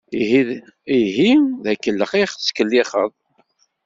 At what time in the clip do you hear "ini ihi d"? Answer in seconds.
0.35-1.65